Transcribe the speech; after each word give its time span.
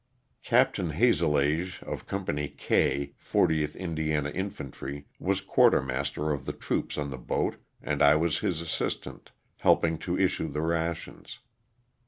Capt. 0.41 0.77
Hazellaige, 0.77 1.83
of 1.83 2.07
Company 2.07 2.47
K, 2.47 3.13
40th 3.21 3.75
Indiana 3.77 4.31
Infantry, 4.31 5.05
was 5.19 5.41
quartermaster 5.41 6.31
of 6.31 6.45
the 6.47 6.53
troops 6.53 6.97
on 6.97 7.11
the 7.11 7.19
boat 7.19 7.57
and 7.83 8.01
I 8.01 8.15
was 8.15 8.39
his 8.39 8.61
assistant, 8.61 9.29
helping 9.57 9.99
to 9.99 10.19
issue 10.19 10.47
the 10.47 10.63
rations. 10.63 11.37